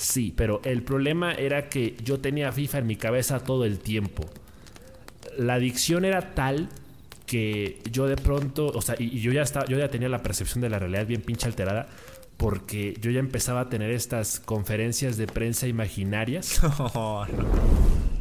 [0.00, 4.24] Sí, pero el problema era que yo tenía FIFA en mi cabeza todo el tiempo.
[5.36, 6.70] La adicción era tal
[7.26, 10.62] que yo de pronto, o sea, y, yo ya estaba, yo ya tenía la percepción
[10.62, 11.86] de la realidad bien pinche alterada
[12.38, 16.62] porque yo ya empezaba a tener estas conferencias de prensa imaginarias.
[16.94, 18.19] Oh, no.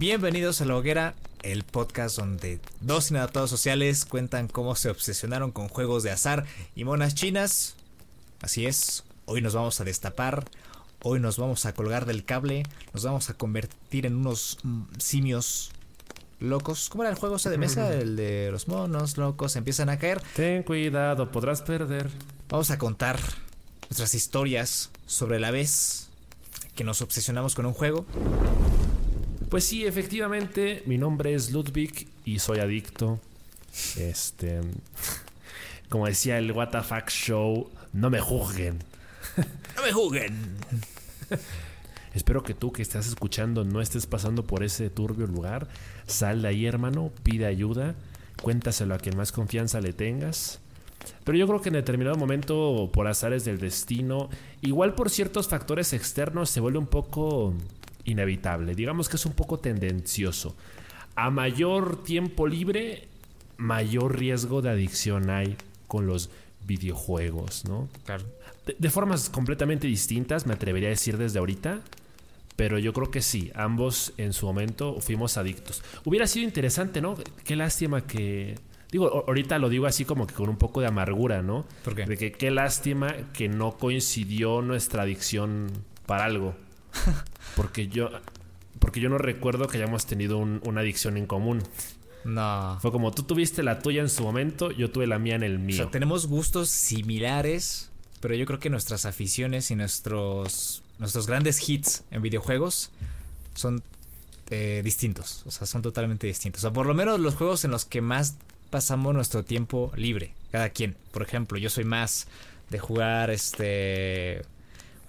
[0.00, 5.68] Bienvenidos a La Hoguera, el podcast donde dos inadaptados sociales cuentan cómo se obsesionaron con
[5.68, 7.76] juegos de azar y monas chinas.
[8.40, 10.46] Así es, hoy nos vamos a destapar,
[11.02, 12.62] hoy nos vamos a colgar del cable,
[12.94, 15.70] nos vamos a convertir en unos mm, simios
[16.38, 16.88] locos.
[16.88, 17.92] ¿Cómo era el juego ese de mesa?
[17.92, 20.22] El de los monos locos empiezan a caer.
[20.34, 22.08] Ten cuidado, podrás perder.
[22.48, 23.20] Vamos a contar
[23.90, 26.08] nuestras historias sobre la vez
[26.74, 28.06] que nos obsesionamos con un juego.
[29.50, 33.18] Pues sí, efectivamente, mi nombre es Ludwig y soy adicto.
[33.96, 34.60] Este.
[35.88, 38.78] Como decía el WTF Show, no me juzguen.
[39.76, 40.56] ¡No me juguen!
[42.14, 45.66] Espero que tú que estás escuchando no estés pasando por ese turbio lugar.
[46.06, 47.96] Sal de ahí, hermano, pide ayuda,
[48.42, 50.60] cuéntaselo a quien más confianza le tengas.
[51.24, 54.28] Pero yo creo que en determinado momento, por azares del destino,
[54.60, 57.54] igual por ciertos factores externos, se vuelve un poco
[58.04, 58.74] inevitable.
[58.74, 60.56] Digamos que es un poco tendencioso.
[61.14, 63.08] A mayor tiempo libre,
[63.56, 65.56] mayor riesgo de adicción hay
[65.86, 66.30] con los
[66.66, 67.88] videojuegos, ¿no?
[68.04, 68.24] Claro.
[68.66, 71.80] De, de formas completamente distintas, me atrevería a decir desde ahorita.
[72.56, 75.82] Pero yo creo que sí, ambos en su momento fuimos adictos.
[76.04, 77.16] Hubiera sido interesante, ¿no?
[77.42, 78.58] Qué lástima que...
[78.92, 81.64] Digo, ahorita lo digo así como que con un poco de amargura, ¿no?
[81.84, 82.04] ¿Por qué?
[82.04, 85.70] De que qué lástima que no coincidió nuestra adicción
[86.04, 86.54] para algo.
[87.56, 88.10] Porque yo...
[88.78, 91.62] Porque yo no recuerdo que hayamos tenido un- una adicción en común.
[92.24, 92.78] No.
[92.80, 95.56] Fue como tú tuviste la tuya en su momento, yo tuve la mía en el
[95.56, 95.76] O mío.
[95.76, 97.90] sea, tenemos gustos similares,
[98.20, 102.90] pero yo creo que nuestras aficiones y nuestros, nuestros grandes hits en videojuegos
[103.54, 103.82] son
[104.50, 105.42] eh, distintos.
[105.46, 106.60] O sea, son totalmente distintos.
[106.60, 108.36] O sea, por lo menos los juegos en los que más
[108.70, 110.96] pasamos nuestro tiempo libre, cada quien.
[111.12, 112.28] Por ejemplo, yo soy más
[112.70, 114.42] de jugar este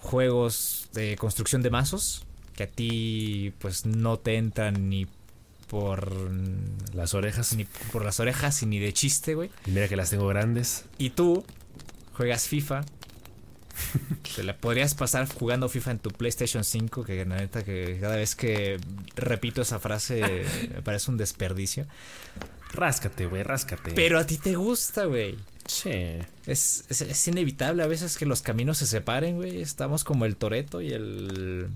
[0.01, 2.25] juegos de construcción de mazos
[2.55, 5.07] que a ti pues no te entran ni
[5.67, 6.11] por
[6.93, 7.55] Las orejas.
[7.55, 7.63] ni
[7.93, 9.49] por las orejas y ni de chiste, güey.
[9.65, 10.83] Y mira que las tengo grandes.
[10.97, 11.45] Y tú
[12.13, 12.83] juegas FIFA.
[14.35, 18.17] Te la podrías pasar jugando FIFA en tu PlayStation 5, que la neta que cada
[18.17, 18.79] vez que
[19.15, 20.21] repito esa frase
[20.75, 21.87] me parece un desperdicio.
[22.73, 23.91] Ráscate, güey, ráscate.
[23.93, 25.37] Pero a ti te gusta, güey.
[25.71, 25.89] Sí.
[26.45, 29.61] Es, es, es inevitable a veces que los caminos se separen, güey.
[29.61, 31.69] Estamos como el Toreto y el...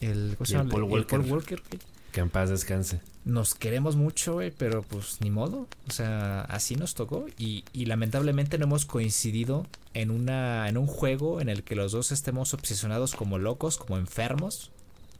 [0.00, 0.70] El, ¿cómo se Y el llama?
[0.70, 1.20] Paul Walker.
[1.20, 1.80] Walker, güey.
[2.12, 3.00] Que en paz descanse.
[3.24, 5.66] Nos queremos mucho, güey, pero pues ni modo.
[5.88, 7.24] O sea, así nos tocó.
[7.38, 11.92] Y, y lamentablemente no hemos coincidido en, una, en un juego en el que los
[11.92, 14.70] dos estemos obsesionados como locos, como enfermos.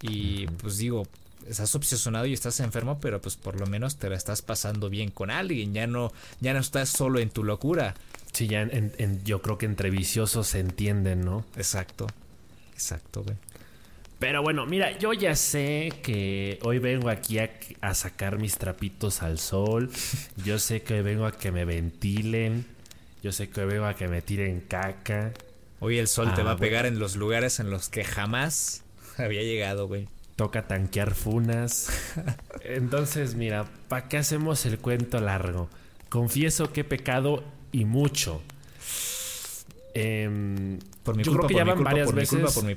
[0.02, 1.04] Y pues digo,
[1.48, 5.10] estás obsesionado y estás enfermo, pero pues por lo menos te la estás pasando bien
[5.10, 7.94] con alguien, ya no, ya no estás solo en tu locura.
[8.32, 8.68] Sí, ya
[9.24, 11.44] yo creo que entre viciosos se entienden, ¿no?
[11.56, 12.06] Exacto,
[12.72, 13.36] exacto, güey.
[14.18, 19.38] Pero bueno, mira, yo ya sé que hoy vengo aquí a, sacar mis trapitos al
[19.38, 19.90] sol.
[20.44, 22.64] Yo sé que hoy vengo a que me ventilen.
[23.22, 25.32] Yo sé que hoy vengo a que me tiren caca.
[25.80, 28.82] Hoy el sol te ah, va a pegar en los lugares en los que jamás
[29.18, 30.08] había llegado, güey.
[30.36, 31.88] Toca tanquear funas.
[32.64, 35.68] Entonces, mira, ¿para qué hacemos el cuento largo?
[36.08, 38.42] Confieso que he pecado y mucho.
[39.94, 42.52] Em, por mi culpa, por mi varias veces.
[42.52, 42.74] por mi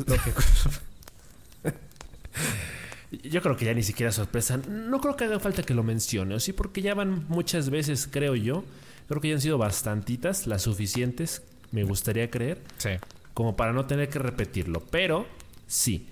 [3.23, 4.57] Yo creo que ya ni siquiera sorpresa.
[4.57, 8.35] No creo que haga falta que lo mencione, sí, porque ya van muchas veces, creo
[8.35, 8.63] yo.
[9.07, 12.61] Creo que ya han sido bastantitas, las suficientes, me gustaría creer.
[12.77, 12.89] Sí.
[13.33, 14.83] Como para no tener que repetirlo.
[14.91, 15.25] Pero
[15.65, 16.09] sí,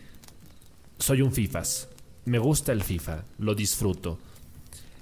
[0.97, 1.89] soy un FIFAs.
[2.25, 4.17] Me gusta el FIFA, lo disfruto.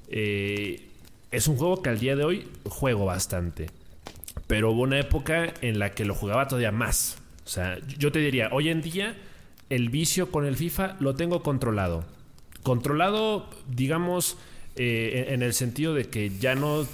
[0.10, 0.88] Eh,
[1.32, 3.70] es un juego que al día de hoy juego bastante.
[4.48, 7.18] Pero hubo una época en la que lo jugaba todavía más.
[7.46, 9.16] O sea, yo te diría, hoy en día
[9.70, 12.04] el vicio con el FIFA lo tengo controlado.
[12.62, 14.38] Controlado, digamos,
[14.76, 16.86] eh, en el sentido de que ya no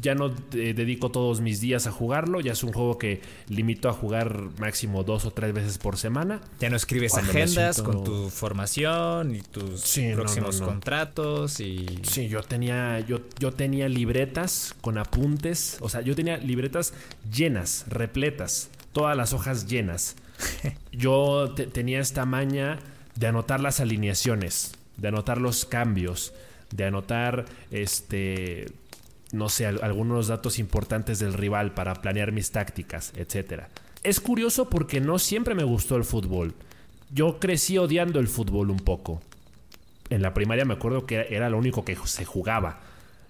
[0.00, 3.92] ya no dedico todos mis días a jugarlo, ya es un juego que limito a
[3.92, 6.40] jugar máximo dos o tres veces por semana.
[6.60, 11.86] Ya no escribes agendas con tu formación y tus próximos contratos y...
[12.02, 16.92] Sí, yo tenía, yo, yo tenía libretas con apuntes, o sea, yo tenía libretas
[17.32, 20.16] llenas, repletas, todas las hojas llenas
[20.92, 22.78] yo tenía esta maña
[23.14, 26.32] de anotar las alineaciones, de anotar los cambios,
[26.70, 28.66] de anotar este
[29.34, 33.64] no sé, algunos datos importantes del rival para planear mis tácticas, etc.
[34.02, 36.54] Es curioso porque no siempre me gustó el fútbol.
[37.10, 39.22] Yo crecí odiando el fútbol un poco.
[40.10, 42.80] En la primaria me acuerdo que era lo único que se jugaba.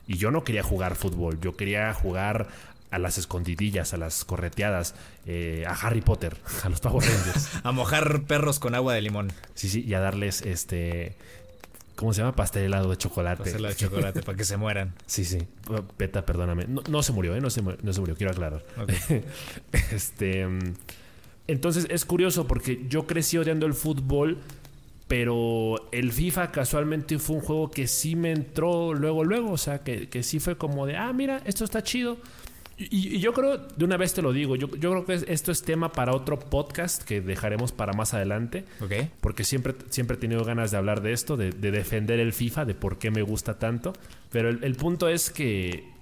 [0.06, 2.48] Y yo no quería jugar fútbol, yo quería jugar
[2.90, 4.94] a las escondidillas, a las correteadas,
[5.26, 7.04] eh, a Harry Potter, a los pavos
[7.62, 9.32] a mojar perros con agua de limón.
[9.54, 11.16] Sí, sí, y a darles este.
[12.04, 12.36] ¿Cómo se llama?
[12.36, 13.44] Pastel helado de chocolate.
[13.44, 14.92] Pastel helado de chocolate, para que se mueran.
[15.06, 15.38] Sí, sí.
[15.96, 16.66] Peta, perdóname.
[16.66, 17.40] No, se murió, ¿eh?
[17.40, 18.62] No se, no se murió, quiero aclarar.
[19.90, 20.46] este.
[21.46, 24.36] Entonces es curioso porque yo crecí odiando el fútbol,
[25.08, 29.52] pero el FIFA casualmente fue un juego que sí me entró luego, luego.
[29.52, 32.18] O sea, que, que sí fue como de, ah, mira, esto está chido.
[32.76, 35.92] Y, yo creo, de una vez te lo digo, yo, creo que esto es tema
[35.92, 38.64] para otro podcast que dejaremos para más adelante.
[38.80, 38.92] Ok.
[39.20, 42.74] Porque siempre, siempre he tenido ganas de hablar de esto, de, defender el FIFA, de
[42.74, 43.92] por qué me gusta tanto.
[44.30, 45.94] Pero el punto es que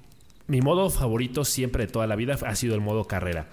[0.47, 3.49] mi modo favorito siempre de toda la vida ha sido el modo carrera.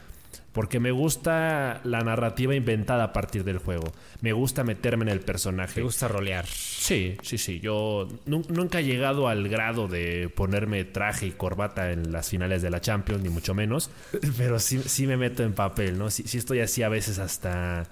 [0.52, 3.92] Porque me gusta la narrativa inventada a partir del juego.
[4.22, 5.80] Me gusta meterme en el personaje.
[5.80, 6.46] Me gusta rolear.
[6.48, 7.60] Sí, sí, sí.
[7.60, 12.72] Yo nunca he llegado al grado de ponerme traje y corbata en las finales de
[12.72, 13.92] la Champions, ni mucho menos.
[14.38, 16.10] Pero sí, sí me meto en papel, ¿no?
[16.10, 17.88] Sí, sí estoy así a veces hasta,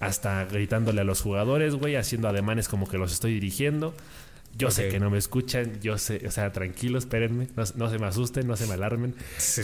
[0.00, 3.94] hasta gritándole a los jugadores, güey, haciendo ademanes como que los estoy dirigiendo.
[4.56, 8.06] Yo sé que no me escuchan, yo sé, o sea, tranquilos, espérenme, no, se me
[8.06, 9.14] asusten, no se me alarmen.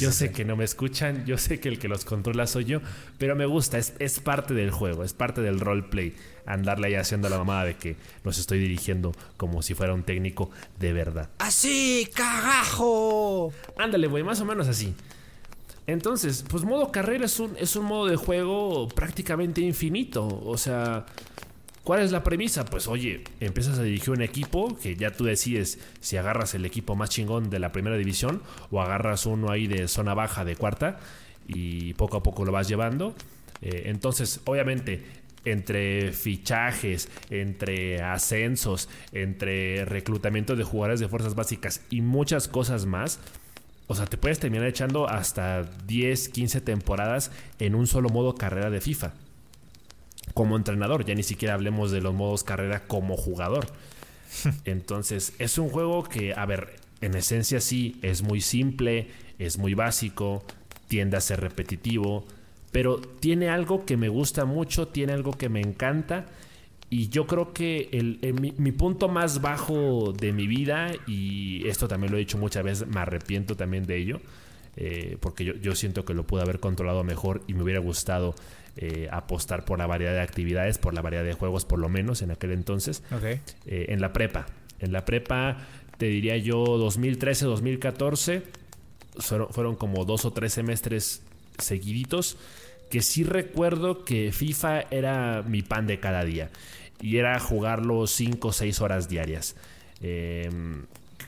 [0.00, 2.80] yo sé que no me escuchan, yo sé que el que los controla soy yo,
[3.18, 6.14] pero me gusta, es, es parte del juego, es parte del roleplay,
[6.46, 10.50] andarle ahí haciendo la mamada de que los estoy dirigiendo como si fuera un técnico
[10.78, 11.28] de verdad.
[11.38, 13.52] ¡Así, cagajo!
[13.76, 14.94] Ándale, güey, más o menos así.
[15.86, 21.06] Entonces, pues modo carrera es un, es un modo de juego prácticamente infinito, o sea
[21.86, 22.64] ¿Cuál es la premisa?
[22.64, 26.96] Pues oye, empiezas a dirigir un equipo que ya tú decides si agarras el equipo
[26.96, 30.98] más chingón de la primera división o agarras uno ahí de zona baja de cuarta
[31.46, 33.14] y poco a poco lo vas llevando.
[33.62, 35.04] Eh, entonces, obviamente,
[35.44, 43.20] entre fichajes, entre ascensos, entre reclutamiento de jugadores de fuerzas básicas y muchas cosas más,
[43.86, 48.70] o sea, te puedes terminar echando hasta 10, 15 temporadas en un solo modo carrera
[48.70, 49.12] de FIFA
[50.36, 53.68] como entrenador, ya ni siquiera hablemos de los modos carrera como jugador.
[54.66, 59.72] Entonces, es un juego que, a ver, en esencia sí, es muy simple, es muy
[59.72, 60.44] básico,
[60.88, 62.26] tiende a ser repetitivo,
[62.70, 66.26] pero tiene algo que me gusta mucho, tiene algo que me encanta.
[66.90, 68.18] Y yo creo que el,
[68.58, 72.86] mi, punto más bajo de mi vida, y esto también lo he dicho muchas veces,
[72.88, 74.20] me arrepiento también de ello,
[74.76, 78.34] eh, porque yo, yo, siento que lo pude haber controlado mejor y me hubiera gustado
[78.78, 82.20] eh, apostar por la variedad de actividades, por la variedad de juegos, por lo menos
[82.20, 83.02] en aquel entonces.
[83.64, 84.46] Eh, en la prepa.
[84.80, 85.56] En la prepa,
[85.96, 88.42] te diría yo, 2013, 2014,
[89.18, 91.22] fueron, fueron como dos o tres semestres
[91.58, 92.36] seguiditos
[92.90, 96.50] que sí recuerdo que FIFA era mi pan de cada día.
[97.00, 99.56] y era jugarlo 5 o 6 horas diarias.
[100.00, 100.50] Eh,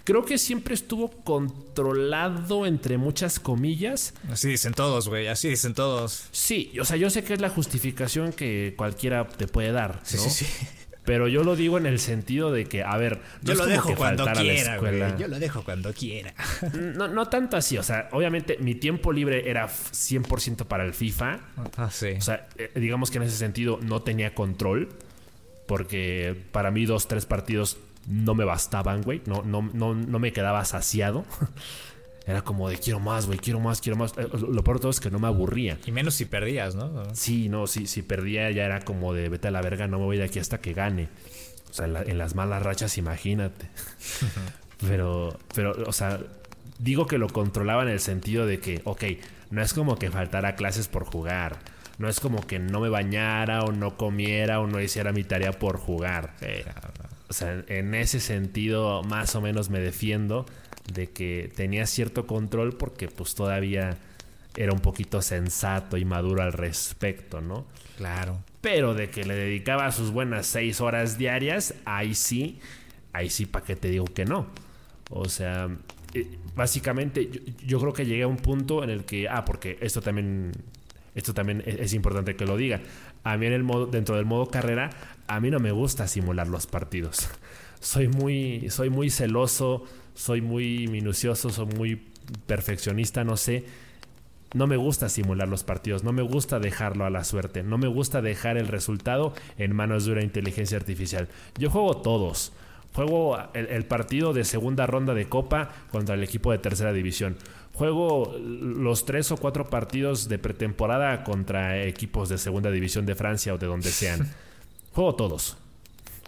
[0.08, 4.14] creo que siempre estuvo controlado entre muchas comillas.
[4.30, 6.28] Así dicen todos, güey, así dicen todos.
[6.32, 10.00] Sí, o sea, yo sé que es la justificación que cualquiera te puede dar.
[10.04, 10.22] Sí, ¿no?
[10.22, 10.66] sí, sí.
[11.04, 13.94] Pero yo lo digo en el sentido de que, a ver, no Yo lo dejo
[13.96, 14.98] cuando quiera, güey.
[15.18, 16.32] Yo lo dejo cuando quiera.
[16.72, 20.94] No, no tanto así, o sea, obviamente mi tiempo libre era f- 100% para el
[20.94, 21.40] FIFA.
[21.76, 22.12] Ah, sí.
[22.16, 24.88] O sea, eh, digamos que en ese sentido no tenía control.
[25.66, 27.76] Porque para mí dos, tres partidos
[28.08, 29.22] no me bastaban, güey.
[29.26, 31.24] No, no, no, no me quedaba saciado.
[32.26, 34.12] Era como de quiero más, güey, quiero más, quiero más.
[34.18, 35.78] Eh, Lo peor de todo es que no me aburría.
[35.86, 37.14] Y menos si perdías, ¿no?
[37.14, 40.04] Sí, no, sí, si perdía ya era como de vete a la verga, no me
[40.04, 41.08] voy de aquí hasta que gane.
[41.70, 43.68] O sea, en, la- en las malas rachas, imagínate.
[44.86, 46.20] pero, pero, o sea,
[46.78, 49.04] digo que lo controlaba en el sentido de que, ok,
[49.50, 51.58] no es como que faltara clases por jugar.
[51.98, 55.52] No es como que no me bañara o no comiera o no hiciera mi tarea
[55.52, 56.34] por jugar.
[56.42, 56.64] Eh,
[57.28, 60.46] o sea, en ese sentido, más o menos me defiendo
[60.92, 63.98] de que tenía cierto control porque pues todavía
[64.56, 67.66] era un poquito sensato y maduro al respecto, ¿no?
[67.96, 68.38] Claro.
[68.60, 72.58] Pero de que le dedicaba sus buenas seis horas diarias, ahí sí,
[73.12, 74.46] ahí sí, ¿para qué te digo que no?
[75.10, 75.68] O sea,
[76.14, 79.78] eh, básicamente yo, yo creo que llegué a un punto en el que, ah, porque
[79.80, 80.52] esto también,
[81.14, 82.80] esto también es, es importante que lo diga.
[83.24, 84.90] A mí en el modo, dentro del modo carrera,
[85.28, 87.28] a mí no me gusta simular los partidos.
[87.80, 92.02] Soy muy, soy muy celoso, soy muy minucioso, soy muy
[92.46, 93.66] perfeccionista, no sé.
[94.54, 97.86] No me gusta simular los partidos, no me gusta dejarlo a la suerte, no me
[97.86, 101.28] gusta dejar el resultado en manos de una inteligencia artificial.
[101.58, 102.52] Yo juego todos.
[102.94, 107.36] Juego el, el partido de segunda ronda de Copa contra el equipo de tercera división.
[107.74, 113.54] Juego los tres o cuatro partidos de pretemporada contra equipos de segunda división de Francia
[113.54, 114.34] o de donde sean.
[114.98, 115.56] Juego todos.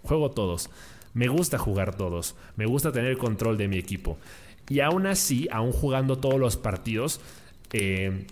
[0.04, 0.70] Juego todos.
[1.12, 2.36] Me gusta jugar todos.
[2.54, 4.16] Me gusta tener el control de mi equipo.
[4.68, 7.20] Y aún así, aún jugando todos los partidos,
[7.72, 8.28] eh,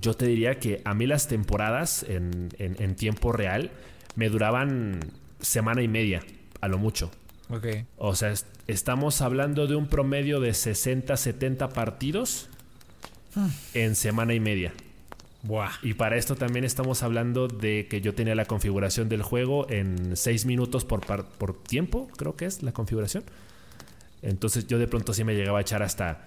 [0.00, 3.70] yo te diría que a mí las temporadas en, en- en tiempo real
[4.14, 5.00] me duraban
[5.40, 6.22] semana y media,
[6.62, 7.10] a lo mucho.
[7.50, 7.66] Ok.
[7.98, 12.48] O sea, est- estamos hablando de un promedio de 60, 70 partidos
[13.74, 14.72] en semana y media.
[15.46, 15.70] Buah.
[15.82, 20.16] Y para esto también estamos hablando de que yo tenía la configuración del juego en
[20.16, 23.24] 6 minutos por, par- por tiempo, creo que es la configuración.
[24.22, 26.26] Entonces yo de pronto sí me llegaba a echar hasta...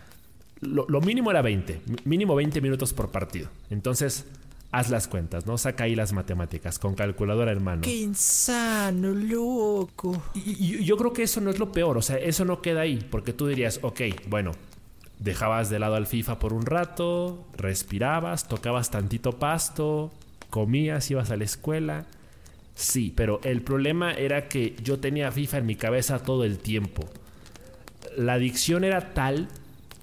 [0.61, 3.49] Lo, lo mínimo era 20, mi- mínimo 20 minutos por partido.
[3.69, 4.25] Entonces,
[4.71, 5.57] haz las cuentas, ¿no?
[5.57, 7.81] Saca ahí las matemáticas con calculadora en mano.
[7.87, 10.21] insano, loco.
[10.35, 12.81] Y, y yo creo que eso no es lo peor, o sea, eso no queda
[12.81, 14.51] ahí, porque tú dirías, ok, bueno,
[15.19, 20.11] dejabas de lado al FIFA por un rato, respirabas, tocabas tantito pasto,
[20.49, 22.05] comías, ibas a la escuela.
[22.75, 27.05] Sí, pero el problema era que yo tenía FIFA en mi cabeza todo el tiempo.
[28.15, 29.49] La adicción era tal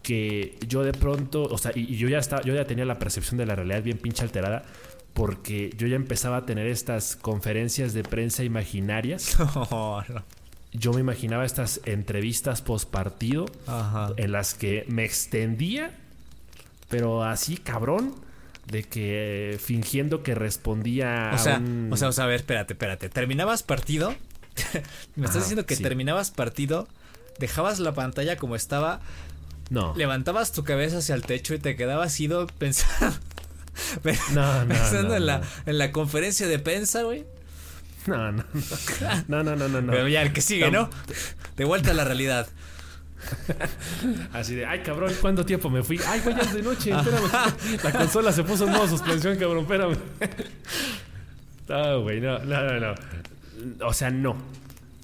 [0.02, 3.38] que yo de pronto, o sea, y, yo ya estaba, yo ya tenía la percepción
[3.38, 4.64] de la realidad bien pinche alterada,
[5.14, 9.36] porque yo ya empezaba a tener estas conferencias de prensa imaginarias
[9.70, 10.22] No, no.
[10.78, 14.12] Yo me imaginaba estas entrevistas post partido Ajá.
[14.16, 15.90] en las que me extendía,
[16.88, 18.14] pero así cabrón,
[18.66, 21.88] de que eh, fingiendo que respondía O sea, a un...
[21.92, 23.08] o sea, o sea, a ver, espérate, espérate.
[23.08, 24.14] ¿Terminabas partido?
[25.14, 25.82] Me estás Ajá, diciendo que sí.
[25.82, 26.88] terminabas partido,
[27.38, 29.00] dejabas la pantalla como estaba,
[29.70, 29.94] no.
[29.96, 33.16] levantabas tu cabeza hacia el techo y te quedabas ido pensando,
[34.32, 37.24] No, no, pensando no, en, la, en la conferencia de prensa, güey.
[38.08, 38.44] No, no,
[39.28, 39.92] no, no, no, no, no.
[39.92, 40.88] Pero ya, el que sigue, ¿no?
[41.56, 42.46] De vuelta a la realidad.
[44.32, 45.98] Así de, ay cabrón, ¿cuánto tiempo me fui?
[46.06, 47.30] Ay, güey, es de noche, espérame.
[47.82, 49.96] La consola se puso en modo suspensión, cabrón, espérame.
[51.68, 52.94] No, güey, no, no, no, no.
[53.86, 54.36] O sea, no.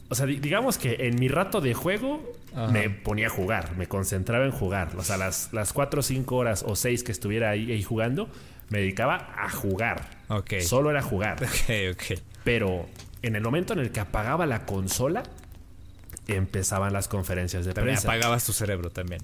[0.09, 2.69] O sea, di- digamos que en mi rato de juego Ajá.
[2.69, 4.91] me ponía a jugar, me concentraba en jugar.
[4.97, 8.29] O sea, las, las 4 o 5 horas o 6 que estuviera ahí, ahí jugando,
[8.69, 10.11] me dedicaba a jugar.
[10.29, 10.61] Ok.
[10.61, 11.43] Solo era jugar.
[11.43, 12.19] Ok, ok.
[12.45, 12.87] Pero
[13.23, 15.23] en el momento en el que apagaba la consola,
[16.27, 18.09] empezaban las conferencias de prensa.
[18.09, 19.23] apagabas tu cerebro también.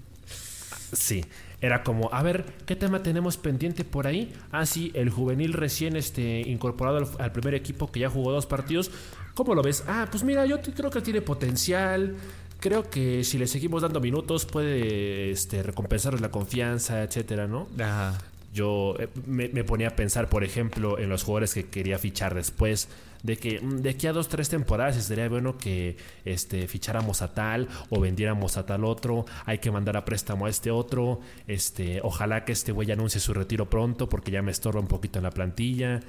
[0.93, 1.25] Sí,
[1.61, 4.33] era como, a ver, ¿qué tema tenemos pendiente por ahí?
[4.53, 8.47] Ah, sí, el juvenil recién este, incorporado al, al primer equipo que ya jugó dos
[8.47, 8.91] partidos.
[9.35, 9.85] ¿Cómo lo ves?
[9.87, 12.17] Ah, pues mira, yo creo que tiene potencial.
[12.61, 17.69] Creo que si le seguimos dando minutos puede este, recompensarnos la confianza, etcétera, ¿no?
[17.79, 18.19] Ajá.
[18.53, 22.89] Yo eh, me, ponía a pensar, por ejemplo, en los jugadores que quería fichar después.
[23.23, 27.35] De que mm, de aquí a dos, tres temporadas estaría bueno que este, ficháramos a
[27.35, 29.27] tal o vendiéramos a tal otro.
[29.45, 31.21] Hay que mandar a préstamo a este otro.
[31.47, 35.19] Este, ojalá que este güey anuncie su retiro pronto porque ya me estorba un poquito
[35.19, 36.01] en la plantilla.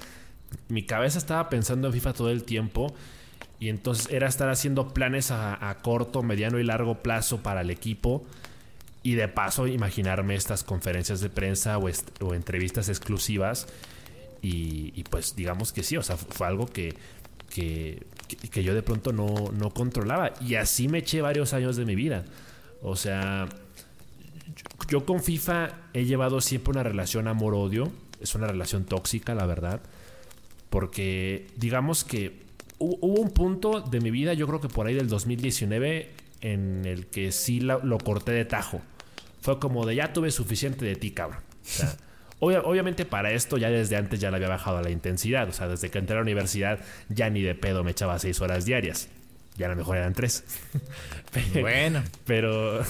[0.67, 2.93] Mi cabeza estaba pensando en FIFA todo el tiempo.
[3.59, 8.25] Y entonces era estar haciendo planes a, corto, mediano y largo plazo para el equipo.
[9.01, 13.67] Y de paso imaginarme estas conferencias de prensa o, entrevistas exclusivas.
[14.41, 16.95] Y, pues digamos que sí, o sea, fue algo que,
[17.49, 20.33] que, yo de pronto no, no controlaba.
[20.41, 22.25] Y así me eché varios años de mi vida.
[22.81, 23.47] O sea,
[24.89, 27.91] yo con FIFA he llevado siempre una relación amor-odio.
[28.21, 29.81] Es una relación tóxica, la verdad.
[30.69, 35.07] Porque digamos que hubo un punto de mi vida, yo creo que por ahí del
[35.09, 36.11] 2019,
[36.41, 38.81] en el que sí lo, corté de tajo.
[39.41, 41.41] Fue como de ya tuve suficiente de ti, cabrón.
[42.39, 45.47] obviamente para esto ya desde antes ya le había bajado la intensidad.
[45.49, 46.79] O sea, desde que entré a la universidad
[47.09, 49.09] ya ni de pedo me echaba seis horas diarias.
[49.57, 50.43] Ya a lo mejor eran tres.
[51.61, 52.03] bueno.
[52.25, 52.83] Pero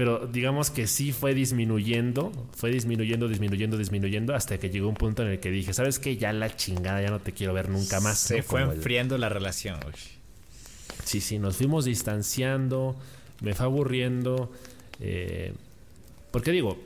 [0.00, 5.22] pero digamos que sí fue disminuyendo, fue disminuyendo, disminuyendo, disminuyendo, hasta que llegó un punto
[5.22, 6.16] en el que dije, ¿sabes qué?
[6.16, 8.18] Ya la chingada, ya no te quiero ver nunca más.
[8.18, 9.78] Se fue enfriando la relación.
[11.04, 12.96] Sí, sí, nos fuimos distanciando,
[13.40, 14.52] me fue aburriendo.
[15.00, 15.54] Eh,
[16.30, 16.78] porque digo,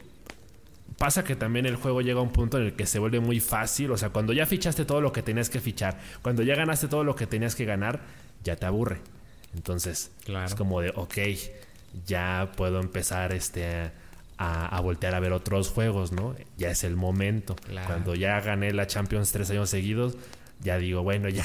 [0.97, 3.41] pasa que también el juego llega a un punto en el que se vuelve muy
[3.41, 3.91] fácil.
[3.91, 7.05] O sea, cuando ya fichaste todo lo que tenías que fichar, cuando ya ganaste todo
[7.05, 8.01] lo que tenías que ganar,
[8.43, 9.01] ya te aburre.
[9.55, 10.11] Entonces,
[10.45, 11.19] es como de, ok,
[12.07, 13.91] ya puedo empezar este
[14.37, 16.35] a, voltear a ver otros juegos, ¿no?
[16.59, 17.57] Ya es el momento.
[17.87, 20.17] Cuando ya gané la Champions tres años seguidos,
[20.61, 21.45] ya digo, bueno, ya,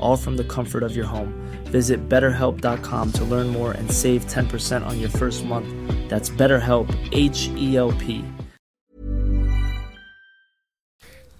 [0.00, 1.32] all from the comfort of your home.
[1.70, 5.68] Visit betterhelp.com to learn more and save 10% on your first month.
[6.08, 8.24] That's BetterHelp, H E L P.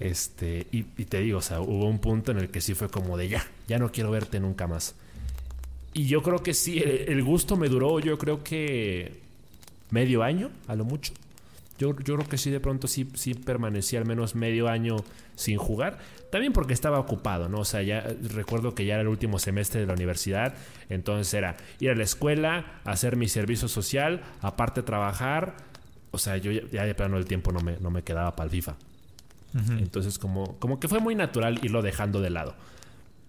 [0.01, 3.17] Este, y, te digo, o sea, hubo un punto en el que sí fue como
[3.17, 4.95] de ya, ya no quiero verte nunca más.
[5.93, 9.13] Y yo creo que sí, el, gusto me duró, yo creo que
[9.91, 11.13] medio año, a lo mucho.
[11.79, 14.97] Yo, yo creo que sí, de pronto sí, sí permanecí al menos medio año
[15.37, 15.99] sin jugar.
[16.31, 17.61] También porque estaba ocupado, ¿no?
[17.61, 20.55] O sea, ya recuerdo que ya era el último semestre de la universidad.
[20.89, 25.57] Entonces era ir a la escuela, hacer mi servicio social, aparte trabajar.
[26.11, 28.51] O sea, yo ya, de plano el tiempo no me, no me quedaba para el
[28.51, 28.77] FIFA.
[29.79, 32.55] Entonces, como, como que fue muy natural irlo dejando de lado.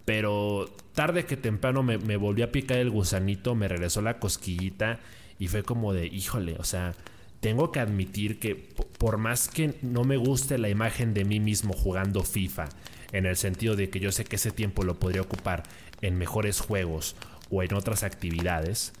[0.04, 4.98] Pero tarde que temprano me, me volvió a picar el gusanito, me regresó la cosquillita
[5.38, 6.92] y fue como de, híjole, o sea,
[7.40, 11.72] tengo que admitir que por más que no me guste la imagen de mí mismo
[11.72, 12.68] jugando FIFA,
[13.12, 15.64] en el sentido de que yo sé que ese tiempo lo podría ocupar
[16.02, 17.16] en mejores juegos
[17.50, 18.92] o en otras actividades,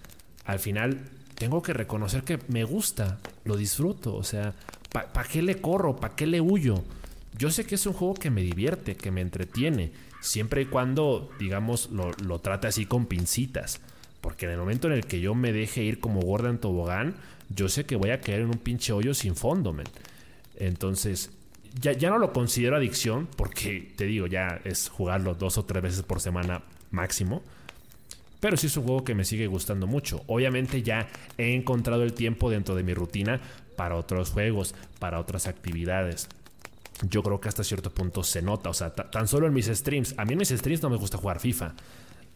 [0.44, 1.02] al final
[1.36, 4.54] tengo que reconocer que me gusta, lo disfruto, o sea,
[4.90, 5.96] ¿para qué le corro?
[5.96, 6.82] ¿Para qué le huyo?
[7.38, 11.30] Yo sé que es un juego que me divierte, que me entretiene, siempre y cuando,
[11.38, 13.80] digamos, lo, trate así con pincitas.
[14.20, 17.14] Porque en el momento en el que yo me deje ir como gorda en tobogán,
[17.48, 19.86] yo sé que voy a caer en un pinche hoyo sin fondo, men.
[20.56, 21.30] Entonces,
[21.80, 25.82] ya, ya no lo considero adicción, porque te digo, ya es jugarlo dos o tres
[25.82, 27.42] veces por semana máximo.
[28.40, 30.22] Pero sí es un juego que me sigue gustando mucho.
[30.26, 33.40] Obviamente ya he encontrado el tiempo dentro de mi rutina
[33.76, 36.28] para otros juegos, para otras actividades
[37.08, 38.70] yo creo que hasta cierto punto se nota.
[38.70, 40.14] O sea, tan solo en mis streams.
[40.18, 41.74] A mí en mis streams no me gusta jugar FIFA.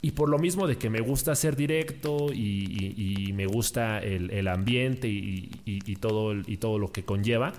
[0.04, 5.08] Y por lo mismo de que me gusta hacer directo y, me gusta el, ambiente
[5.08, 7.54] y, todo, y todo lo que conlleva,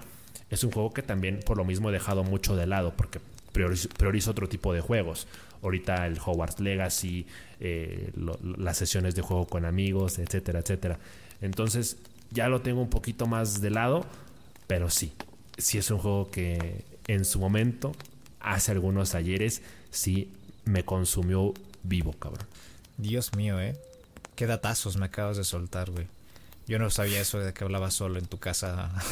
[0.51, 3.19] es un juego que también por lo mismo he dejado mucho de lado porque
[3.51, 5.27] priorizo, otro tipo de juegos.
[5.63, 7.25] Ahorita el Hogwarts Legacy,
[7.61, 8.11] eh,
[8.59, 10.99] las sesiones de juego con amigos, etcétera, etcétera.
[11.41, 11.97] Entonces
[12.29, 14.05] ya lo tengo un poquito más de lado,
[14.67, 15.13] pero sí,
[15.57, 17.93] sí es un juego que en su momento,
[18.39, 20.29] hace algunos ayeres, sí
[20.65, 21.55] me consumió
[21.87, 22.47] vivo, cabrón.
[22.97, 23.77] Dios mío, ¿eh?
[24.35, 26.07] Qué datazos me acabas de soltar, güey.
[26.67, 28.91] Yo no sabía eso de que hablabas solo en tu casa.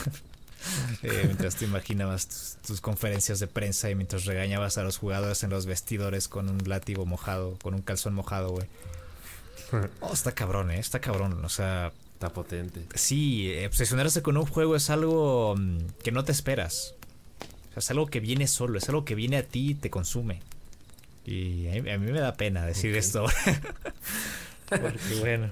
[1.02, 5.50] Eh, mientras te imaginabas tus, conferencias de prensa y mientras regañabas a los jugadores en
[5.50, 8.68] los vestidores con un látigo mojado, con un calzón mojado, güey.
[10.00, 10.80] Oh, está cabrón, ¿eh?
[10.80, 11.44] Está cabrón.
[11.44, 12.86] O sea, Está potente.
[12.96, 16.96] sí, eh, obsesionarse con un juego es algo mm, que no te esperas.
[17.70, 19.90] O sea, es algo que viene solo, es algo que viene a ti y te
[19.90, 20.42] consume.
[21.26, 23.26] Y a mí, a mí me da pena decir esto.
[24.70, 25.52] Porque bueno.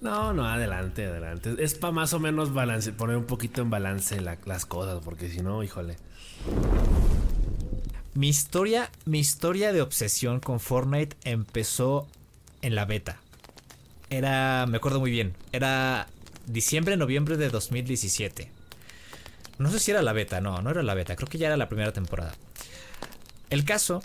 [0.00, 1.56] No, no, adelante, adelante.
[1.58, 5.30] Es para más o menos balance, poner un poquito en balance la- las cosas, porque
[5.30, 5.96] si no, híjole.
[8.14, 12.06] Mi historia, mi historia de obsesión con Fortnite empezó
[12.62, 13.18] en la beta.
[14.10, 16.06] Era, me acuerdo muy bien, era
[16.46, 18.50] diciembre, noviembre de 2017.
[19.58, 21.56] No sé si era la beta, no, no era la beta, creo que ya era
[21.56, 22.34] la primera temporada.
[23.50, 24.02] El caso,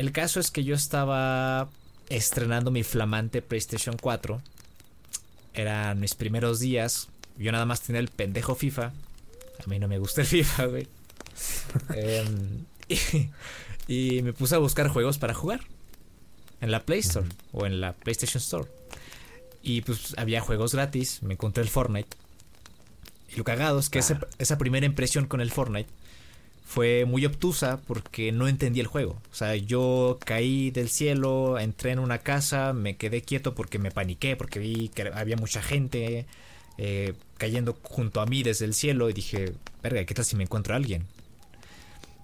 [0.00, 1.68] el caso es que yo estaba
[2.08, 4.40] estrenando mi flamante PlayStation 4.
[5.54, 7.08] Eran mis primeros días.
[7.38, 8.86] Yo nada más tenía el pendejo FIFA.
[9.64, 10.88] A mí no me gusta el FIFA, güey.
[11.94, 13.30] Em, y,
[14.18, 15.60] y me puse a buscar juegos para jugar.
[16.60, 18.68] En la Play Store o en la PlayStation Store.
[19.62, 21.22] Y pues había juegos gratis.
[21.22, 22.16] Me encontré el Fortnite.
[23.32, 25.88] Y lo cagado es que ese- esa primera impresión con el Fortnite
[26.72, 29.20] fue muy obtusa porque no entendí el juego.
[29.32, 33.90] O sea, yo caí del cielo, entré en una casa, me quedé quieto porque me
[33.90, 36.26] paniqué, porque vi que había mucha gente
[36.78, 39.52] eh, cayendo junto a mí desde el cielo y dije,
[39.82, 41.06] verga, ¿qué tal si me encuentro a alguien?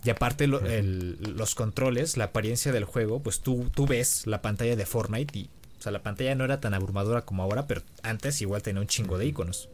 [0.04, 4.42] Y aparte lo- el- los controles, la apariencia del juego, pues tú, tú ves la
[4.42, 7.82] pantalla de Fortnite y, o sea, la pantalla no era tan abrumadora como ahora, pero
[8.04, 9.68] antes igual tenía un chingo de iconos.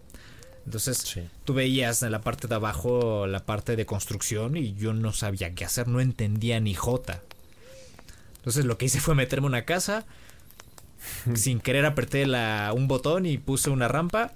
[0.64, 1.22] Entonces, Sí.
[1.44, 5.54] tú veías en la parte de abajo la parte de construcción y yo no sabía
[5.54, 7.20] qué hacer, no entendía ni jota.
[8.36, 10.04] Entonces lo que hice fue meterme en una casa,
[11.34, 14.32] sin querer apreté la, un botón y puse una rampa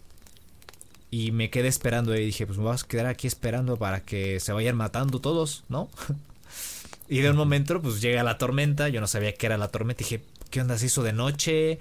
[1.11, 4.41] y me quedé esperando y dije, pues me vas a quedar aquí esperando para que
[4.41, 5.89] se vayan matando todos, ¿no?
[7.09, 9.99] y de un momento pues llega la tormenta, yo no sabía qué era la tormenta,
[10.01, 11.79] dije, ¿qué onda se hizo de noche?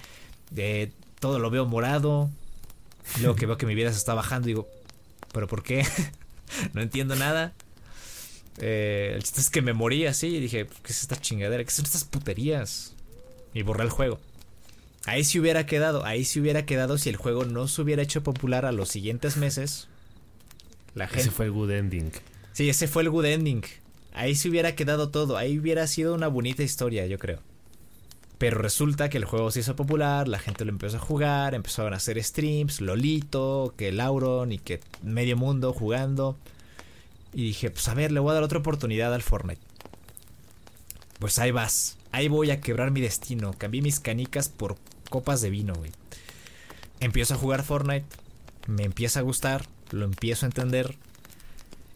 [0.51, 2.29] De, todo lo veo morado.
[3.17, 4.69] Y luego que veo que mi vida se está bajando, digo,
[5.31, 5.85] ¿pero por qué?
[6.73, 7.53] no entiendo nada.
[8.59, 11.63] Eh, el chiste es que me morí así y dije, ¿qué es esta chingadera?
[11.63, 12.95] ¿Qué son estas puterías?
[13.53, 14.19] Y borré el juego.
[15.05, 18.23] Ahí se hubiera quedado, ahí se hubiera quedado si el juego no se hubiera hecho
[18.23, 19.87] popular a los siguientes meses.
[20.95, 21.21] La gente.
[21.21, 22.11] Ese fue el good ending.
[22.53, 23.63] Sí, ese fue el good ending.
[24.13, 27.41] Ahí se hubiera quedado todo, ahí hubiera sido una bonita historia, yo creo.
[28.45, 31.93] Pero resulta que el juego se hizo popular, la gente lo empezó a jugar, empezaron
[31.93, 36.38] a hacer streams, Lolito, que Lauron y que medio mundo jugando.
[37.34, 39.63] Y dije, pues a ver, le voy a dar otra oportunidad al Fortnite.
[41.17, 43.51] Pues ahí vas, ahí voy a quebrar mi destino.
[43.58, 44.75] Cambié mis canicas por
[45.10, 45.89] copas de vino, güey.
[46.99, 48.05] Empiezo a jugar Fortnite,
[48.67, 50.95] me empieza a gustar, lo empiezo a entender,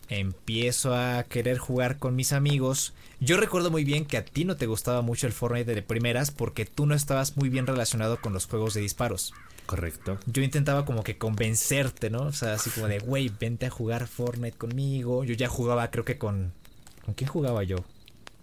[0.09, 2.93] empiezo a querer jugar con mis amigos.
[3.19, 6.31] Yo recuerdo muy bien que a ti no te gustaba mucho el Fortnite de primeras
[6.31, 9.33] porque tú no estabas muy bien relacionado con los juegos de disparos.
[9.67, 10.17] Correcto.
[10.25, 12.23] Yo intentaba como que convencerte, ¿no?
[12.23, 15.23] O sea, así como de, güey, vente a jugar Fortnite conmigo.
[15.23, 16.53] Yo ya jugaba, creo que con...
[17.05, 17.77] ¿Con quién jugaba yo?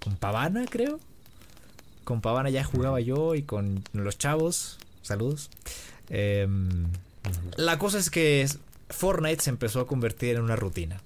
[0.01, 1.01] ¿Con Pavana, creo?
[2.05, 4.79] Con Pavana ya jugaba yo y con los chavos.
[5.03, 5.51] Saludos.
[6.11, 6.87] Em,
[7.57, 8.49] la cosa es que
[8.89, 11.01] Fortnite se empezó a convertir en una rutina.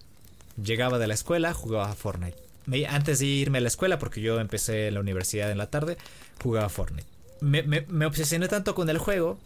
[0.63, 2.37] Llegaba de la escuela, jugaba Fortnite.
[2.67, 5.71] Me- antes de irme a la escuela, porque yo empecé en la universidad en la
[5.71, 5.97] tarde,
[6.43, 7.07] jugaba Fortnite.
[7.41, 9.39] Me, me- obsesioné tanto con el juego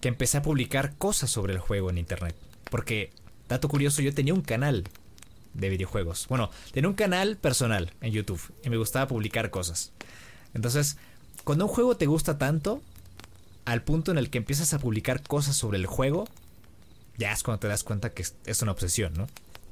[0.00, 2.34] que empecé a publicar cosas sobre el juego en internet.
[2.70, 3.10] Porque,
[3.48, 4.84] dato curioso, yo tenía un canal
[5.54, 6.26] de videojuegos.
[6.28, 9.92] Bueno, tenía un canal personal en YouTube y me gustaba publicar cosas.
[10.54, 10.96] Entonces,
[11.44, 12.82] cuando un juego te gusta tanto,
[13.64, 16.28] al punto en el que empiezas a publicar cosas sobre el juego,
[17.16, 19.26] ya es cuando te das cuenta que es una obsesión, ¿no?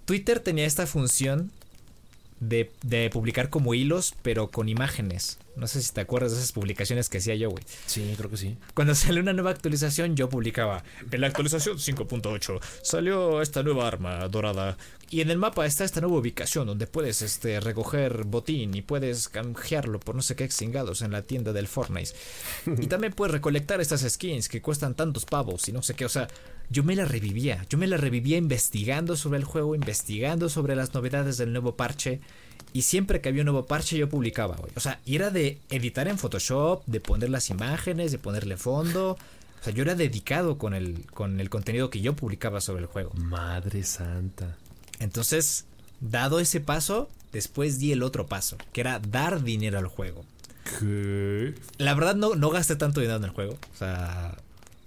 [0.06, 1.50] Twitter tenía esta función
[2.40, 5.38] de, de publicar como hilos, pero con imágenes.
[5.56, 7.64] No sé si te acuerdas de esas publicaciones que hacía yo, güey.
[7.86, 8.58] Sí, creo que sí.
[8.74, 10.84] Cuando salió una nueva actualización, yo publicaba.
[11.10, 14.76] En la actualización 5.8 salió esta nueva arma dorada.
[15.08, 19.28] Y en el mapa está esta nueva ubicación donde puedes este, recoger botín y puedes
[19.28, 22.12] canjearlo por no sé qué extingados en la tienda del Fortnite.
[22.78, 26.04] Y también puedes recolectar estas skins que cuestan tantos pavos y no sé qué.
[26.04, 26.28] O sea,
[26.68, 27.64] yo me la revivía.
[27.70, 32.20] Yo me la revivía investigando sobre el juego, investigando sobre las novedades del nuevo parche.
[32.72, 34.70] Y siempre que había un nuevo parche yo publicaba, güey.
[34.76, 39.12] O sea, y era de editar en Photoshop, de poner las imágenes, de ponerle fondo.
[39.60, 42.86] O sea, yo era dedicado con el, con el contenido que yo publicaba sobre el
[42.86, 43.12] juego.
[43.14, 44.56] Madre santa.
[44.98, 45.64] Entonces,
[46.00, 50.24] dado ese paso, después di el otro paso, que era dar dinero al juego.
[50.78, 51.54] ¿Qué?
[51.78, 53.54] La verdad no, no gasté tanto dinero en el juego.
[53.74, 54.36] O sea,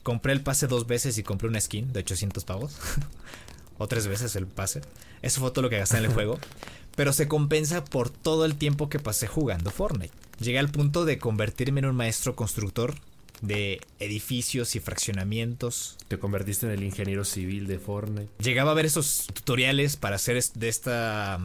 [0.03, 2.77] compré el pase dos veces y compré una skin de 800 pavos.
[3.79, 4.81] o tres veces el pase.
[5.21, 6.37] Eso fue todo lo que gasté en el juego.
[6.99, 10.13] Pero se compensa por todo el tiempo que pasé jugando Fortnite.
[10.41, 12.93] Llegué al punto de convertirme en un maestro constructor
[13.39, 15.95] de edificios y fraccionamientos.
[16.09, 18.27] Te convertiste en el ingeniero civil de Fortnite.
[18.43, 21.39] Llegaba a ver esos tutoriales para hacer de esta,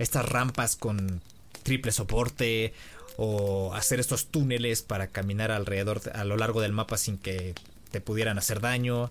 [0.00, 1.22] estas rampas con
[1.62, 2.74] triple soporte
[3.16, 7.54] o hacer estos túneles para caminar alrededor, a lo largo del mapa sin que
[7.92, 9.08] te pudieran hacer daño.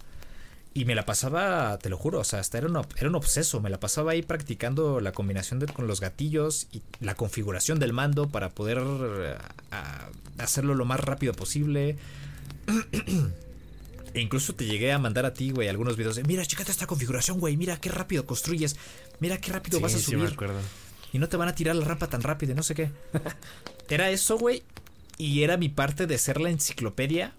[0.77, 3.61] Y me la pasaba, te lo juro, o sea, hasta era un, era un obseso.
[3.61, 7.93] Me la pasaba ahí practicando la combinación de- con los gatillos y la configuración del
[7.93, 9.35] mando para poder eh,
[9.71, 11.95] a- hacerlo lo más rápido posible.
[14.13, 16.87] E incluso te llegué a mandar a ti, güey, algunos videos de, mira, chécate esta
[16.87, 18.77] configuración, güey, mira qué rápido construyes,
[19.19, 20.19] mira qué rápido vas a sí, subir.
[20.19, 20.59] me acuerdo.
[21.11, 22.91] y no te van a tirar la rampa tan rápido, y no sé qué.
[23.89, 24.63] Era eso, güey,
[25.17, 27.33] y era mi parte de ser la enciclopedia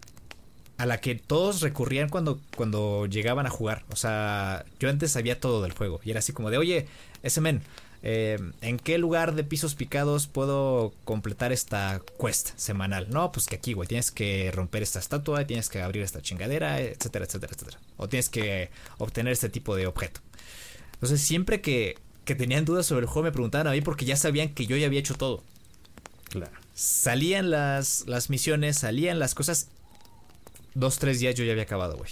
[0.79, 3.85] a la que todos recurrían cuando, cuando llegaban a jugar.
[3.91, 6.87] O sea, yo antes sabía todo del juego, y era así como de, oye,
[7.23, 7.63] ese men,
[8.03, 13.09] eh, ¿en qué lugar de pisos picados puedo completar esta quest semanal?
[13.11, 16.81] No, pues que aquí, güey, tienes que romper esta estatua, tienes que abrir esta chingadera,
[16.81, 17.79] etcétera, etcétera, etcétera.
[17.97, 20.21] O tienes que obtener este tipo de objeto.
[20.93, 24.17] Entonces, siempre que, que tenían dudas sobre el juego, me preguntaban a mí porque ya
[24.17, 25.43] sabían que yo ya había hecho todo.
[26.29, 26.53] Claro.
[26.75, 29.69] Salían las, las misiones, salían las cosas.
[30.79, 32.11] Dos, tres días yo ya había acabado, güey.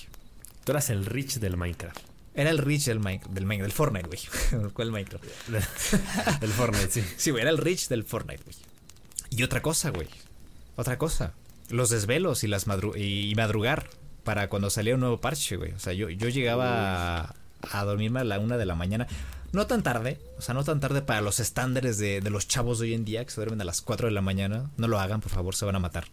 [0.64, 1.98] Tú eras el rich del Minecraft.
[2.36, 4.70] Era el Rich del, Min- del, del Fortnite, güey.
[4.72, 5.24] ¿Cuál Minecraft?
[6.40, 7.04] del Fortnite, sí.
[7.16, 8.56] Sí, güey, era el Rich del Fortnite, güey.
[9.30, 10.08] Y otra cosa, güey.
[10.76, 11.32] Otra cosa.
[11.70, 13.88] Los desvelos y las madru- y madrugar
[14.24, 15.72] para cuando salía un nuevo parche, güey.
[15.72, 17.34] O sea, yo, yo llegaba a,
[17.70, 19.06] a dormirme a la una de la mañana.
[19.52, 22.80] No tan tarde, o sea, no tan tarde para los estándares de, de los chavos
[22.80, 24.70] de hoy en día que se duermen a las 4 de la mañana.
[24.76, 26.06] No lo hagan, por favor, se van a matar.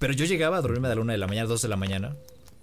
[0.00, 2.16] Pero yo llegaba a dormirme a la una de la mañana, 2 de la mañana.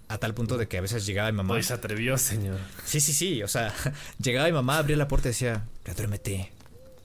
[0.08, 1.54] A tal punto de que a veces llegaba mi mamá.
[1.54, 2.58] Hoy se atrevió, señor.
[2.84, 3.42] Sí, sí, sí.
[3.42, 3.72] O sea,
[4.22, 6.50] llegaba mi mamá, abría la puerta y decía, ya duérmete.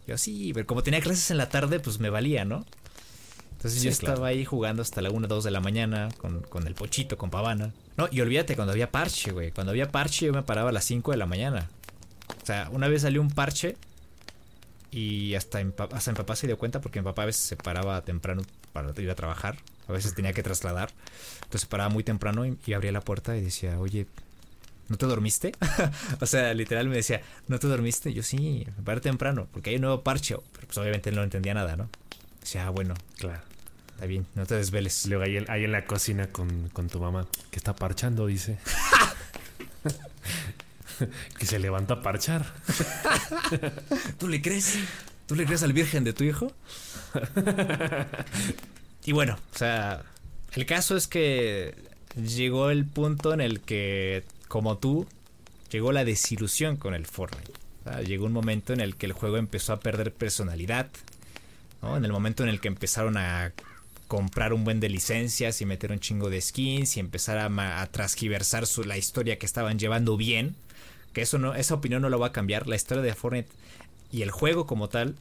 [0.08, 2.66] Yo sí, pero como tenía clases en la tarde, pues me valía, ¿no?
[3.54, 4.26] Entonces Sí, yo estaba claro.
[4.26, 7.72] ahí jugando hasta la 1, 2 de la mañana con, con el pochito, con pavana.
[7.96, 9.52] No, y olvídate, cuando había parche, güey.
[9.52, 11.70] Cuando había parche yo me paraba a las 5 de la mañana.
[12.42, 13.78] O sea, una vez salió un parche
[14.92, 17.56] y hasta, mi hasta mi papá se dio cuenta porque mi papá a veces se
[17.56, 18.42] paraba temprano
[18.74, 19.58] para ir a trabajar.
[19.88, 20.92] A veces tenía que trasladar.
[21.44, 24.08] Entonces paraba muy temprano y, y abría la puerta y decía, oye,
[24.90, 25.52] ¿no te dormiste?
[26.22, 28.10] o sea, literal me decía, ¿no te dormiste?
[28.10, 30.36] Y yo sí, me paré temprano porque hay un nuevo parche.
[30.54, 31.90] Pero pues obviamente él no entendía nada, ¿no?
[32.40, 33.42] Decía, ah, bueno, Claro.
[33.94, 35.06] está bien, no te desveles.
[35.08, 38.58] Luego ahí, en- ahí en la cocina con, con tu mamá, que está parchando, dice.
[41.38, 42.46] que se levanta a parchar.
[44.20, 44.76] ¿Tú le crees?
[45.28, 46.52] ¿Tú le crees al virgen de tu hijo?
[49.06, 50.04] Y bueno, o sea,
[50.54, 51.76] el caso es que
[52.16, 55.08] llegó el punto en el que, como tú,
[55.72, 57.52] llegó la desilusión con el Fortnite.
[58.06, 60.88] Llegó un momento en el que el juego empezó a perder personalidad.
[61.82, 63.52] En el momento en el que empezaron a
[64.08, 67.88] comprar un buen de licencias y meter un chingo de skins y empezar a, a
[67.88, 70.56] transgiversar su- la historia que estaban llevando bien.
[71.12, 72.68] Que eso no, esa opinión no lo va a cambiar.
[72.68, 73.50] La historia de Fortnite
[74.12, 75.16] y el juego como tal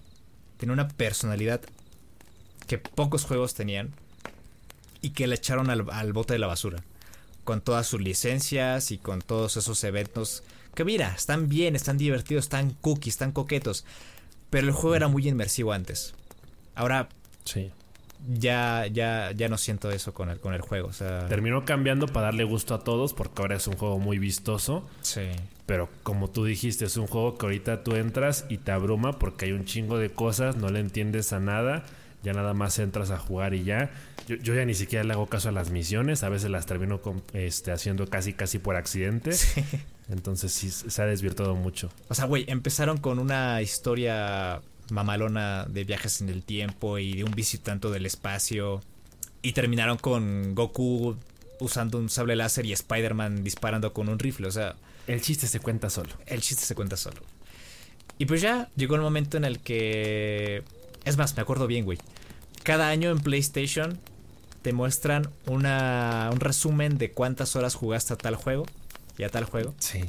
[0.59, 1.63] tiene una personalidad
[2.73, 3.91] que pocos juegos tenían
[5.03, 6.83] y que le echaron al, al bote de la basura.
[7.45, 10.43] Con todas sus licencias y con todos esos eventos
[10.75, 13.85] que mira, están bien, están divertidos, están cookies, están coquetos.
[14.49, 16.15] Pero el juego era muy inmersivo antes.
[16.75, 17.11] Ahora
[17.45, 17.71] Sí.
[18.39, 20.89] ya, ya, ya no siento eso con el, con el juego.
[20.89, 24.19] O sea, Terminó cambiando para darle gusto a todos porque ahora es un juego muy
[24.19, 24.89] vistoso.
[25.03, 25.29] sí.
[25.67, 29.45] Pero como tú dijiste, es un juego que ahorita tú entras y te abruma porque
[29.47, 31.85] hay un chingo de cosas, no le entiendes a nada,
[32.23, 33.91] ya nada más entras a jugar y ya.
[34.29, 37.01] Yo, yo ya ni siquiera le hago caso a las misiones, a veces las termino
[37.03, 39.31] con- este, haciendo casi casi por accidente.
[40.09, 41.91] Entonces sí se ha desvirtuado mucho.
[42.09, 47.25] O sea, güey, empezaron con una historia mamalona de viajes en el tiempo y de
[47.25, 48.81] un visitante del espacio.
[49.43, 51.17] Y terminaron con Goku
[51.61, 54.47] usando un sable láser y Spider-Man disparando con un rifle.
[54.47, 56.11] O sea, El chiste se cuenta solo.
[56.27, 57.21] el chiste se cuenta solo.
[58.19, 60.63] Y pues ya llegó el momento en el que...
[61.05, 61.99] Es más, me acuerdo bien, güey.
[62.63, 63.99] Cada año en PlayStation
[64.63, 68.67] te muestran una, un resumen de cuántas horas jugaste a tal juego
[69.19, 69.75] y a tal juego.
[69.79, 70.05] Sí.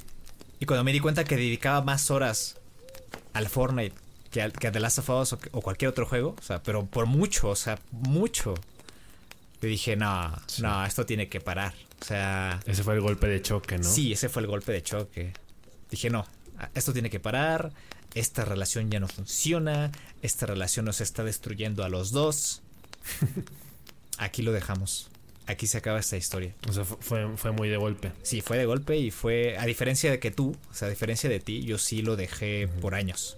[0.60, 2.58] Y cuando me di cuenta que dedicaba más horas
[3.34, 3.96] al Fortnite
[4.32, 6.86] que, al, que a The Last of Us o cualquier otro juego, o sea, pero
[6.86, 8.56] por mucho, o sea, mucho,
[9.60, 11.74] te dije, no, no, esto tiene que parar.
[12.02, 13.84] O sea, Ese fue el golpe de choque, ¿no?
[13.84, 15.34] sí, ese fue el golpe de choque.
[15.90, 16.26] Dije, no,
[16.74, 17.72] esto tiene que parar,
[18.16, 22.62] esta relación ya no funciona, esta relación nos está destruyendo a los dos.
[24.18, 25.10] Aquí lo dejamos.
[25.46, 26.54] Aquí se acaba esta historia.
[26.70, 28.12] O sea, fu- fue, fue muy de golpe.
[28.22, 31.30] Sí, fue de golpe y fue, a diferencia de que tú, o sea, a diferencia
[31.30, 33.38] de ti, yo sí lo dejé por años.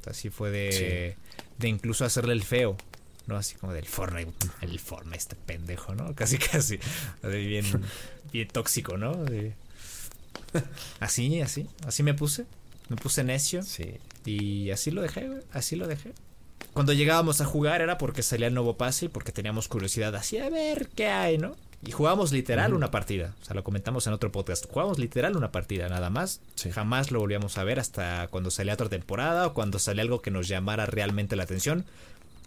[0.00, 1.16] O sea, sí fue de,
[1.58, 2.76] de incluso hacerle el feo
[3.26, 3.36] ¿no?
[3.36, 6.14] Así como del Fortnite, el Fortnite, este pendejo, ¿no?
[6.14, 6.78] Casi, casi.
[7.22, 7.64] Bien,
[8.32, 9.12] bien tóxico, ¿no?
[11.00, 12.46] Así, así, así me puse.
[12.88, 13.62] Me puse necio.
[13.62, 13.96] Sí.
[14.28, 15.30] Y así lo dejé.
[15.52, 16.12] Así lo dejé.
[16.74, 20.38] Cuando llegábamos a jugar era porque salía el nuevo pase y porque teníamos curiosidad así
[20.38, 21.56] a ver qué hay, ¿no?
[21.84, 23.34] Y jugábamos literal una partida.
[23.40, 24.66] O sea, lo comentamos en otro podcast.
[24.68, 26.40] Jugábamos literal una partida, nada más.
[26.72, 30.30] Jamás lo volvíamos a ver hasta cuando salía otra temporada o cuando salía algo que
[30.30, 31.84] nos llamara realmente la atención.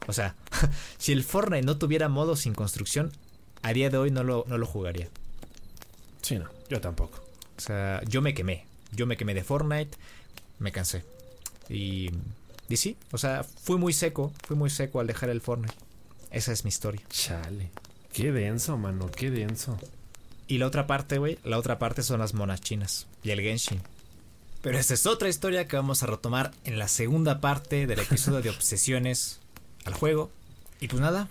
[0.08, 0.36] O sea,
[0.98, 3.12] si el Fortnite no tuviera modo sin construcción,
[3.62, 5.08] a día de hoy no lo, no lo jugaría.
[6.22, 7.24] Sí, no, yo tampoco.
[7.58, 8.66] O sea, yo me quemé.
[8.92, 9.98] Yo me quemé de Fortnite,
[10.60, 11.04] me cansé.
[11.72, 12.12] Y,
[12.70, 15.74] y sí, o sea, fui muy seco, fui muy seco al dejar el Fortnite.
[16.32, 17.02] Esa es mi historia.
[17.10, 17.72] Chale.
[18.14, 19.78] Qué denso, mano, qué denso.
[20.48, 23.82] Y la otra parte, güey, la otra parte son las monas chinas y el Genshin.
[24.62, 28.42] Pero esta es otra historia que vamos a retomar en la segunda parte del episodio
[28.42, 29.40] de Obsesiones
[29.86, 30.30] al juego.
[30.80, 31.30] Y pues nada,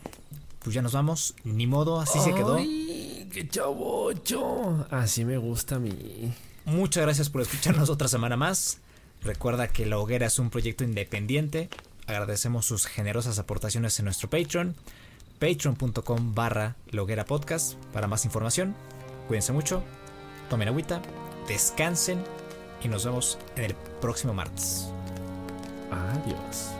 [0.61, 1.35] pues ya nos vamos.
[1.44, 2.57] Ni modo, así se quedó.
[2.57, 4.87] Ay, qué chavocho.
[4.90, 6.33] Así me gusta a mí.
[6.64, 8.79] Muchas gracias por escucharnos otra semana más.
[9.23, 11.69] Recuerda que La Hoguera es un proyecto independiente.
[12.07, 14.75] Agradecemos sus generosas aportaciones en nuestro Patreon.
[15.39, 18.75] Patreon.com barra La Hoguera Podcast para más información.
[19.29, 19.83] Cuídense mucho,
[20.49, 21.01] tomen agüita,
[21.49, 22.23] descansen
[22.83, 24.89] y nos vemos en el próximo martes.
[25.91, 26.80] Adiós.